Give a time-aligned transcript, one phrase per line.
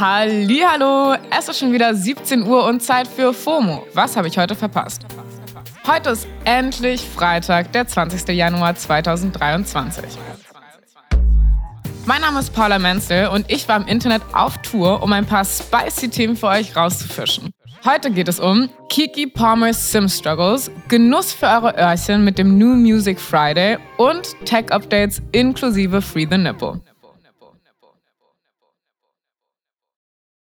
[0.00, 3.84] Hallo, es ist schon wieder 17 Uhr und Zeit für FOMO.
[3.94, 5.04] Was habe ich heute verpasst?
[5.86, 8.28] Heute ist endlich Freitag, der 20.
[8.28, 10.04] Januar 2023.
[12.06, 15.44] Mein Name ist Paula Menzel und ich war im Internet auf Tour, um ein paar
[15.44, 17.50] spicy Themen für euch rauszufischen.
[17.84, 22.76] Heute geht es um Kiki Palmer's Sim Struggles, Genuss für eure Öhrchen mit dem New
[22.76, 26.80] Music Friday und Tech-Updates inklusive Free the Nipple.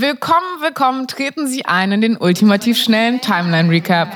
[0.00, 4.06] Willkommen, willkommen, treten Sie ein in den ultimativ schnellen Timeline Recap.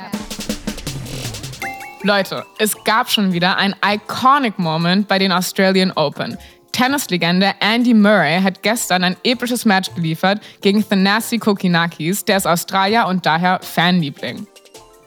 [2.05, 6.39] Leute, es gab schon wieder ein iconic Moment bei den Australian Open.
[6.71, 13.09] Tennislegende Andy Murray hat gestern ein episches Match geliefert gegen Thanasi Kokinakis, der ist Australier
[13.09, 14.47] und daher Fanliebling.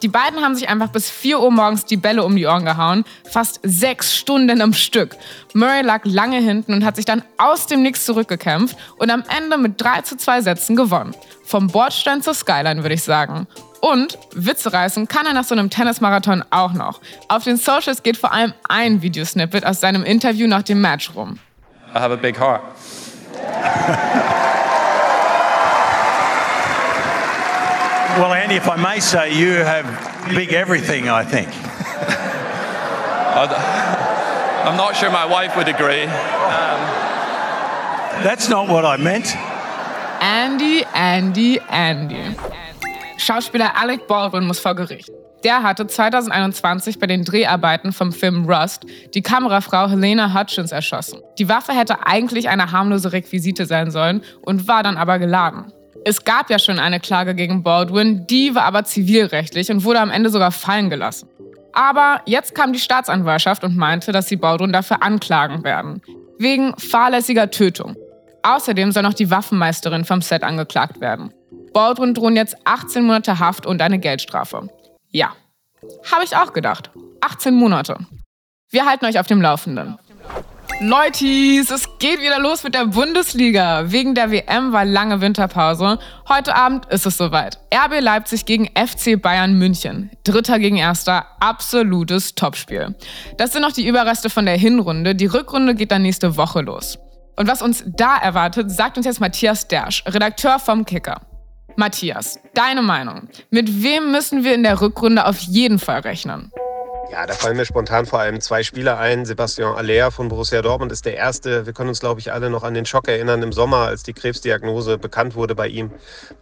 [0.02, 3.04] Die beiden haben sich einfach bis 4 Uhr morgens die Bälle um die Ohren gehauen,
[3.30, 5.16] fast sechs Stunden am Stück.
[5.54, 9.56] Murray lag lange hinten und hat sich dann aus dem Nix zurückgekämpft und am Ende
[9.56, 11.14] mit 3 zu 2 Sätzen gewonnen.
[11.44, 13.46] Vom Bordstein zur Skyline, würde ich sagen.
[13.80, 17.00] Und Witze reißen kann er nach so einem Tennismarathon auch noch.
[17.28, 21.38] Auf den Socials geht vor allem ein Videosnippet aus seinem Interview nach dem Match rum.
[21.94, 22.62] I have a big heart.
[28.18, 29.84] Well, Andy, if I may say, you have
[30.34, 31.48] big everything, I think.
[34.64, 36.06] I'm not sure my wife would agree.
[38.24, 39.36] That's not what I meant.
[40.22, 42.34] Andy, Andy, Andy.
[43.18, 45.10] Schauspieler Alec Baldwin muss vor Gericht.
[45.44, 51.20] Der hatte 2021 bei den Dreharbeiten vom Film Rust die Kamerafrau Helena Hutchins erschossen.
[51.38, 55.70] Die Waffe hätte eigentlich eine harmlose Requisite sein sollen und war dann aber geladen.
[56.08, 60.10] Es gab ja schon eine Klage gegen Baldwin, die war aber zivilrechtlich und wurde am
[60.10, 61.28] Ende sogar fallen gelassen.
[61.72, 66.00] Aber jetzt kam die Staatsanwaltschaft und meinte, dass sie Baldwin dafür anklagen werden.
[66.38, 67.96] Wegen fahrlässiger Tötung.
[68.44, 71.34] Außerdem soll noch die Waffenmeisterin vom Set angeklagt werden.
[71.72, 74.68] Baldwin drohen jetzt 18 Monate Haft und eine Geldstrafe.
[75.10, 75.32] Ja,
[76.12, 76.92] habe ich auch gedacht.
[77.20, 77.98] 18 Monate.
[78.70, 79.98] Wir halten euch auf dem Laufenden.
[80.78, 83.90] Leutis, es geht wieder los mit der Bundesliga.
[83.90, 85.98] Wegen der WM war lange Winterpause.
[86.28, 87.58] Heute Abend ist es soweit.
[87.74, 90.10] RB Leipzig gegen FC Bayern München.
[90.22, 92.94] Dritter gegen Erster, absolutes Topspiel.
[93.38, 95.14] Das sind noch die Überreste von der Hinrunde.
[95.14, 96.98] Die Rückrunde geht dann nächste Woche los.
[97.36, 101.22] Und was uns da erwartet, sagt uns jetzt Matthias Dersch, Redakteur vom Kicker.
[101.76, 103.28] Matthias, deine Meinung.
[103.50, 106.50] Mit wem müssen wir in der Rückrunde auf jeden Fall rechnen?
[107.10, 109.24] Ja, da fallen mir spontan vor allem zwei Spieler ein.
[109.24, 111.64] Sebastian Aller von Borussia Dortmund ist der erste.
[111.64, 114.12] Wir können uns, glaube ich, alle noch an den Schock erinnern im Sommer, als die
[114.12, 115.92] Krebsdiagnose bekannt wurde bei ihm.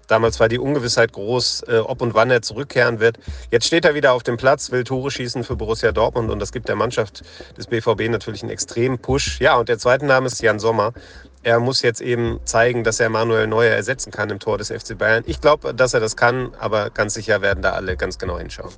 [0.07, 3.19] Damals war die Ungewissheit groß, äh, ob und wann er zurückkehren wird.
[3.51, 6.51] Jetzt steht er wieder auf dem Platz, will Tore schießen für Borussia Dortmund und das
[6.51, 7.23] gibt der Mannschaft
[7.59, 9.41] des BVB natürlich einen extremen Push.
[9.41, 10.95] Ja, und der zweite Name ist Jan Sommer.
[11.43, 14.97] Er muss jetzt eben zeigen, dass er Manuel Neuer ersetzen kann im Tor des FC
[14.97, 15.25] Bayern.
[15.27, 18.73] Ich glaube, dass er das kann, aber ganz sicher werden da alle ganz genau hinschauen.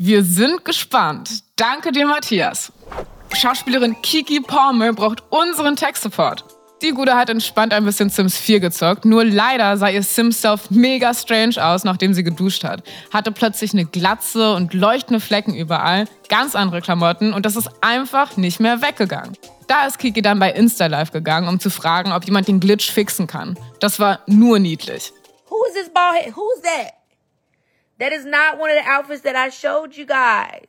[0.00, 1.42] Wir sind gespannt.
[1.56, 2.70] Danke dir, Matthias.
[3.34, 6.44] Schauspielerin Kiki Palmer braucht unseren Tech-Support.
[6.82, 11.12] Die Gute hat entspannt ein bisschen Sims 4 gezockt, nur leider sah ihr Sims-Self mega
[11.12, 12.84] strange aus, nachdem sie geduscht hat.
[13.12, 18.36] Hatte plötzlich eine Glatze und leuchtende Flecken überall, ganz andere Klamotten und das ist einfach
[18.36, 19.36] nicht mehr weggegangen.
[19.66, 22.88] Da ist Kiki dann bei Insta Live gegangen, um zu fragen, ob jemand den Glitch
[22.92, 23.58] fixen kann.
[23.80, 25.12] Das war nur niedlich.
[25.50, 26.36] Who's this bald head?
[26.36, 26.97] Who's that?
[27.98, 30.68] That is not one of the outfits that I showed you guys.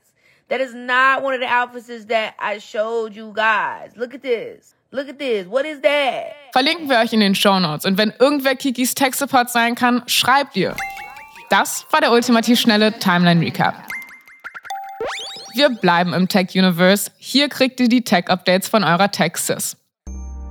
[0.50, 3.92] That is not one of the outfits that I showed you guys.
[3.96, 4.74] Look at this.
[4.92, 5.46] Look at this.
[5.48, 6.34] What is that?
[6.54, 7.86] Verlinken wir euch in den Shownotes.
[7.86, 10.76] Und wenn irgendwer Kikis Tech-Support sein kann, schreibt ihr.
[11.52, 13.76] Das war der ultimativ schnelle Timeline Recap.
[15.54, 17.12] Wir bleiben im Tech-Universe.
[17.18, 19.78] Hier kriegt ihr die Tech-Updates von eurer Tech-Sis.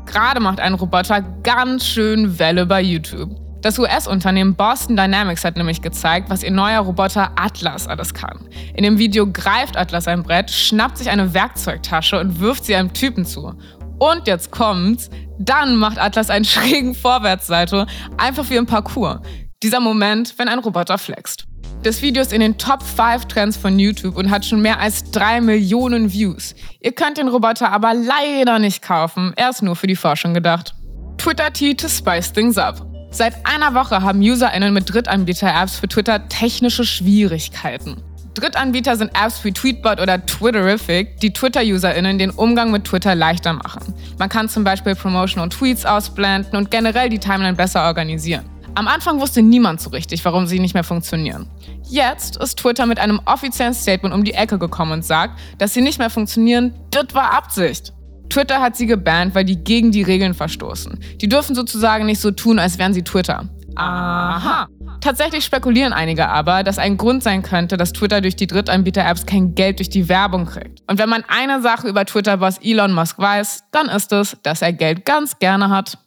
[0.06, 3.47] Gerade macht ein Roboter ganz schön Welle bei YouTube.
[3.60, 8.48] Das US-Unternehmen Boston Dynamics hat nämlich gezeigt, was ihr neuer Roboter Atlas alles kann.
[8.74, 12.92] In dem Video greift Atlas ein Brett, schnappt sich eine Werkzeugtasche und wirft sie einem
[12.92, 13.52] Typen zu.
[13.98, 15.10] Und jetzt kommt's,
[15.40, 19.18] dann macht Atlas einen schrägen Vorwärtssalto, einfach wie im Parcours.
[19.60, 21.44] Dieser Moment, wenn ein Roboter flext.
[21.82, 25.10] Das Video ist in den Top 5 Trends von YouTube und hat schon mehr als
[25.10, 26.54] 3 Millionen Views.
[26.80, 30.74] Ihr könnt den Roboter aber leider nicht kaufen, er ist nur für die Forschung gedacht.
[31.18, 32.87] Twitter Tea to spice things up.
[33.10, 38.02] Seit einer Woche haben UserInnen mit Drittanbieter-Apps für Twitter technische Schwierigkeiten.
[38.34, 43.94] Drittanbieter sind Apps wie Tweetbot oder Twitterific, die Twitter-UserInnen den Umgang mit Twitter leichter machen.
[44.18, 48.44] Man kann zum Beispiel Promotional Tweets ausblenden und generell die Timeline besser organisieren.
[48.74, 51.50] Am Anfang wusste niemand so richtig, warum sie nicht mehr funktionieren.
[51.88, 55.80] Jetzt ist Twitter mit einem offiziellen Statement um die Ecke gekommen und sagt, dass sie
[55.80, 57.92] nicht mehr funktionieren, das war Absicht.
[58.28, 60.98] Twitter hat sie gebannt, weil die gegen die Regeln verstoßen.
[61.20, 63.48] Die dürfen sozusagen nicht so tun, als wären sie Twitter.
[63.76, 64.68] Aha.
[65.00, 69.54] Tatsächlich spekulieren einige aber, dass ein Grund sein könnte, dass Twitter durch die Drittanbieter-Apps kein
[69.54, 70.80] Geld durch die Werbung kriegt.
[70.88, 74.72] Und wenn man eine Sache über Twitter-Boss Elon Musk weiß, dann ist es, dass er
[74.72, 75.98] Geld ganz gerne hat.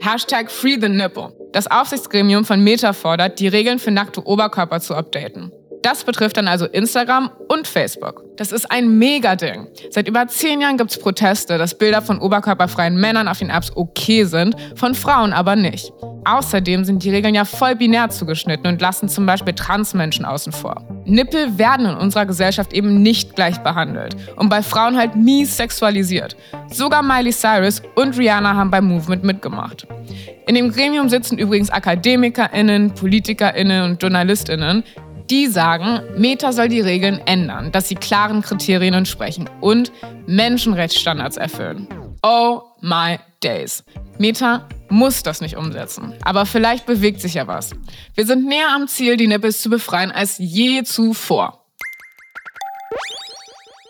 [0.00, 1.34] Hashtag Free the Nipple.
[1.52, 5.52] Das Aufsichtsgremium von Meta fordert, die Regeln für nackte Oberkörper zu updaten.
[5.82, 8.24] Das betrifft dann also Instagram und Facebook.
[8.40, 9.66] Das ist ein Mega-Ding.
[9.90, 13.70] Seit über zehn Jahren gibt es Proteste, dass Bilder von oberkörperfreien Männern auf den Apps
[13.74, 15.92] okay sind, von Frauen aber nicht.
[16.24, 20.82] Außerdem sind die Regeln ja voll binär zugeschnitten und lassen zum Beispiel Transmenschen außen vor.
[21.04, 26.34] Nippel werden in unserer Gesellschaft eben nicht gleich behandelt und bei Frauen halt mies sexualisiert.
[26.72, 29.86] Sogar Miley Cyrus und Rihanna haben beim Movement mitgemacht.
[30.46, 34.82] In dem Gremium sitzen übrigens AkademikerInnen, PolitikerInnen und JournalistInnen,
[35.30, 39.92] die sagen, Meta soll die Regeln ändern, dass sie klaren Kriterien entsprechen und
[40.26, 41.86] Menschenrechtsstandards erfüllen.
[42.22, 43.84] Oh my days.
[44.18, 47.70] Meta muss das nicht umsetzen, aber vielleicht bewegt sich ja was.
[48.14, 51.64] Wir sind näher am Ziel, die Nippels zu befreien, als je zuvor.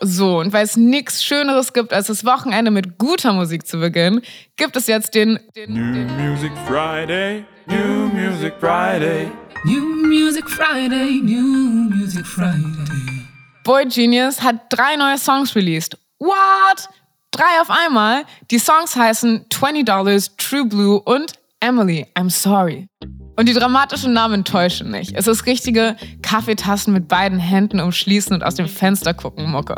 [0.02, 4.22] So, und weil es nichts Schöneres gibt, als das Wochenende mit guter Musik zu beginnen,
[4.56, 9.30] gibt es jetzt den, den, New Music Friday, New Music Friday.
[9.62, 13.26] New Music Friday, New Music Friday.
[13.62, 15.98] Boy Genius hat drei neue Songs released.
[16.18, 16.88] What?
[17.30, 18.24] Drei auf einmal?
[18.50, 22.88] Die Songs heißen $20, True Blue und Emily, I'm Sorry.
[23.36, 25.12] Und die dramatischen Namen täuschen nicht.
[25.14, 29.76] Es ist richtige Kaffeetassen mit beiden Händen umschließen und aus dem Fenster gucken Mucke.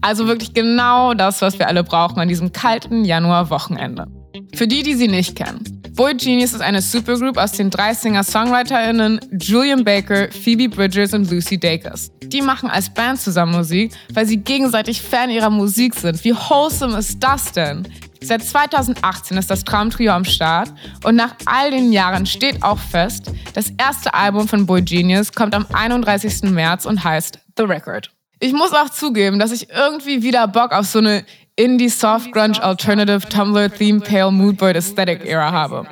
[0.00, 4.06] Also wirklich genau das, was wir alle brauchen an diesem kalten Januar-Wochenende.
[4.54, 5.80] Für die, die sie nicht kennen.
[5.92, 11.58] Boy Genius ist eine Supergroup aus den drei Singer-SongwriterInnen Julian Baker, Phoebe Bridgers und Lucy
[11.58, 12.10] Dacus.
[12.22, 16.24] Die machen als Band zusammen Musik, weil sie gegenseitig Fan ihrer Musik sind.
[16.24, 17.86] Wie wholesome ist das denn?
[18.22, 20.72] Seit 2018 ist das Traumtrio am Start
[21.04, 25.54] und nach all den Jahren steht auch fest, das erste Album von Boy Genius kommt
[25.54, 26.50] am 31.
[26.50, 28.10] März und heißt The Record.
[28.42, 31.24] Ich muss auch zugeben, dass ich irgendwie wieder Bock auf so eine
[31.60, 35.84] Indie Soft Grunge Alternative Tumblr Theme Pale Moodboard Aesthetic Era habe.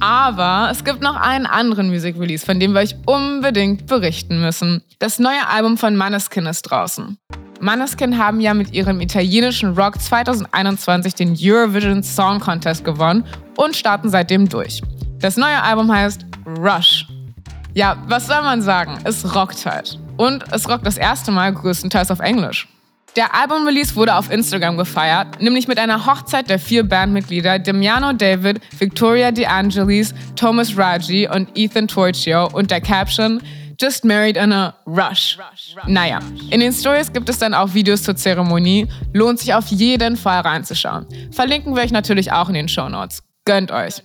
[0.00, 4.82] Aber es gibt noch einen anderen Music Release, von dem wir euch unbedingt berichten müssen.
[5.00, 7.18] Das neue Album von Maneskin ist draußen.
[7.60, 13.26] Maneskin haben ja mit ihrem italienischen Rock 2021 den Eurovision Song Contest gewonnen
[13.58, 14.80] und starten seitdem durch.
[15.18, 17.06] Das neue Album heißt Rush.
[17.74, 18.96] Ja, was soll man sagen?
[19.04, 19.98] Es rockt halt.
[20.16, 22.68] Und es rockt das erste Mal größtenteils auf Englisch.
[23.16, 28.60] Der Albumrelease wurde auf Instagram gefeiert, nämlich mit einer Hochzeit der vier Bandmitglieder Damiano David,
[28.76, 33.40] Victoria De Angelis, Thomas Raji und Ethan Torchio und der Caption
[33.80, 35.38] Just married in a rush.
[35.86, 36.20] Naja,
[36.50, 38.86] in den Stories gibt es dann auch Videos zur Zeremonie.
[39.12, 41.06] Lohnt sich auf jeden Fall reinzuschauen.
[41.32, 43.22] Verlinken wir euch natürlich auch in den Show Notes.
[43.44, 44.02] Gönnt euch.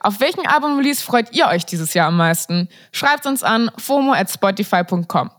[0.00, 2.68] Auf welchen Album-Release freut ihr euch dieses Jahr am meisten?
[2.92, 5.30] Schreibt uns an fomo at spotify.com.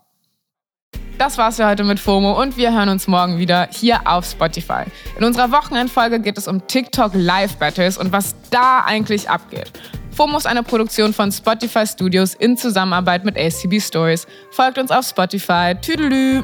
[1.18, 4.84] Das war's für heute mit FOMO und wir hören uns morgen wieder hier auf Spotify.
[5.18, 9.72] In unserer Wochenendfolge geht es um TikTok Live Battles und was da eigentlich abgeht.
[10.12, 14.28] FOMO ist eine Produktion von Spotify Studios in Zusammenarbeit mit ACB Stories.
[14.52, 15.74] Folgt uns auf Spotify.
[15.82, 16.44] Tüdelü!